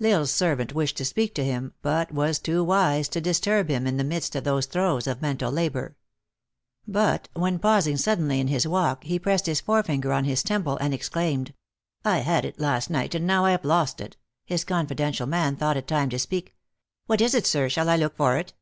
L 0.00 0.04
Isle 0.10 0.22
s 0.22 0.32
servant 0.32 0.74
wished 0.74 0.96
to 0.96 1.04
speak 1.04 1.32
to 1.36 1.44
him, 1.44 1.72
but 1.80 2.10
was 2.10 2.40
too 2.40 2.64
wise 2.64 3.08
to 3.10 3.20
disturb 3.20 3.68
him 3.68 3.86
in 3.86 3.98
the 3.98 4.02
midst 4.02 4.34
of 4.34 4.42
those 4.42 4.66
throes 4.66 5.06
of 5.06 5.22
mental 5.22 5.52
labor. 5.52 5.94
But, 6.88 7.28
when 7.34 7.60
pausing 7.60 7.96
suddenly 7.96 8.40
in 8.40 8.48
his 8.48 8.66
walk, 8.66 9.04
he 9.04 9.20
pressed 9.20 9.46
his 9.46 9.60
forefinger 9.60 10.12
on 10.12 10.24
his 10.24 10.42
temple, 10.42 10.76
and 10.78 10.92
exclaimed," 10.92 11.54
I 12.04 12.18
had 12.18 12.44
it 12.44 12.58
last 12.58 12.90
night, 12.90 13.14
and 13.14 13.28
now 13.28 13.44
I 13.44 13.52
have 13.52 13.64
lost 13.64 14.00
it!" 14.00 14.16
his 14.44 14.64
con 14.64 14.88
fidential 14.88 15.28
man 15.28 15.54
thought 15.54 15.76
it 15.76 15.86
time 15.86 16.10
to 16.10 16.18
speak." 16.18 16.56
What 17.06 17.20
is 17.20 17.32
it, 17.32 17.46
sir, 17.46 17.68
shall 17.68 17.88
I 17.88 17.94
look 17.96 18.16
for 18.16 18.36
it 18.38 18.54